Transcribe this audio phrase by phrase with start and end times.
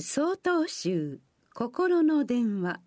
[0.00, 1.20] 総統集
[1.52, 2.80] 心の電話。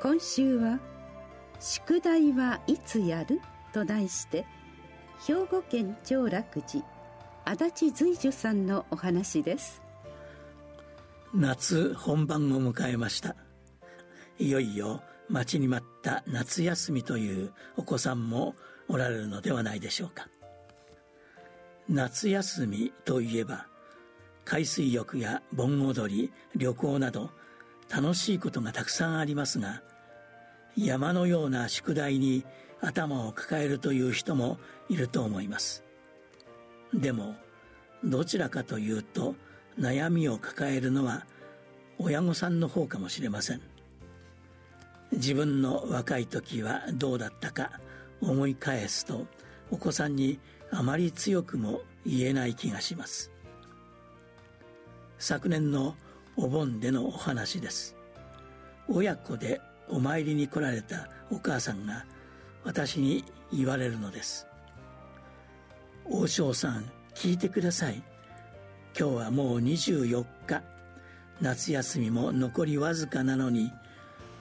[0.00, 0.80] 今週は
[1.60, 3.42] 「宿題はいつやる?」
[3.74, 4.46] と題して
[5.26, 6.82] 兵庫県長楽寺
[7.44, 9.82] 足立随樹さんのお話です。
[11.34, 13.36] 夏本番を迎えました。
[14.38, 18.56] いよいよ待ちに待った夏休みというお子さんも
[18.88, 20.26] おられるのではないでしょうか。
[21.88, 23.66] 夏休みといえば
[24.44, 27.30] 海水浴や盆踊り旅行など
[27.90, 29.82] 楽しいことがたくさんありますが
[30.76, 32.44] 山のような宿題に
[32.80, 35.82] 頭を抱えるという人もいると思います。
[36.94, 37.34] でも
[38.04, 39.34] どちらかというと
[39.78, 41.26] 悩みを抱えるのは
[41.98, 43.60] 親御さんの方かもしれません。
[45.12, 47.80] 自分の若い時はどうだったか
[48.20, 49.26] 思い返すと
[49.70, 50.38] お子さんに
[50.70, 53.30] あまり強くも言えない気がします。
[55.18, 55.96] 昨年の
[56.36, 57.96] お盆でのお話です。
[58.88, 62.06] 親子でお参りに来られたお母さんが
[62.64, 64.46] 私に言われるのです
[66.04, 68.02] 王将さん聞いてください。
[68.98, 70.62] 今日はもう24日。
[71.40, 73.72] 夏休みも残りわずかなのに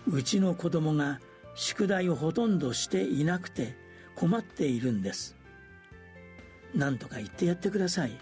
[0.07, 1.19] うちの子供が
[1.55, 3.75] 宿題をほとんどしていなくて
[4.15, 5.35] 困っているんです。
[6.75, 8.17] 何とか言ってやってください。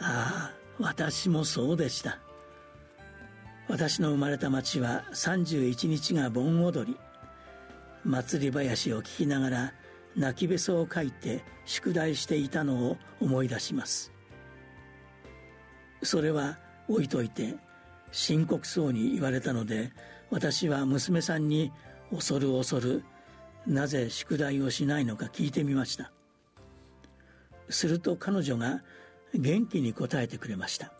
[0.00, 2.18] ああ私もそうでした。
[3.68, 6.96] 私の生まれた町は31日が盆踊り。
[8.04, 9.72] 祭り囃子を聞きながら
[10.16, 14.12] 泣きべそを書いて宿題していたのを思い出します。
[16.02, 16.58] それは
[16.88, 17.54] 置いといて
[18.12, 19.92] 深刻そうに言われたので
[20.30, 21.72] 私は娘さんに
[22.10, 23.02] 恐る恐る
[23.66, 26.12] なぜ宿題をしないのか聞いてみました。
[27.68, 28.82] すると彼女が
[29.34, 30.92] 元気に答えてくれました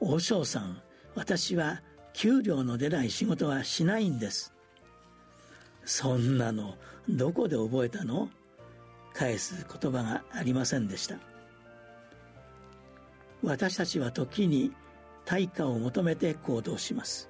[0.00, 0.80] 王将さん
[1.14, 1.82] 私は
[2.14, 4.52] 給料の出ない仕事はしないんです。
[5.84, 6.76] そんなの
[7.08, 8.28] どこで覚えたの？
[9.14, 11.16] 返す言葉がありませんでした
[13.42, 14.72] 私たちは時に
[15.24, 17.28] 対価を求めて行動します。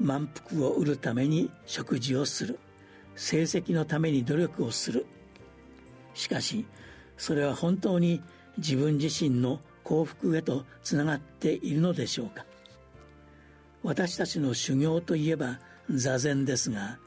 [0.00, 2.58] 満腹を得るために食事をする。
[3.16, 5.06] 成績のために努力をする。
[6.14, 6.66] しかし
[7.16, 8.22] それは本当に
[8.58, 12.44] 自分自身の幸福へとつながっているのでしょうか？
[13.82, 15.58] 私たちの修行といえば
[15.90, 16.98] 座禅ですが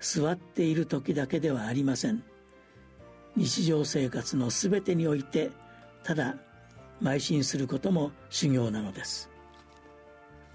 [0.00, 2.22] 座っている時だけではありません。
[3.36, 5.50] 日常生活の全てにおいて
[6.02, 6.36] ただ
[7.02, 9.30] 邁進することも修行なのです。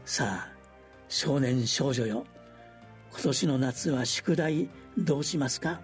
[0.05, 0.53] さあ
[1.07, 2.25] 少年少女よ
[3.11, 5.81] 今年の夏は宿題どうしますか？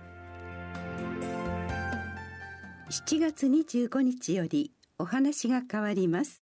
[2.87, 6.44] 7月25日よりお話が変わります。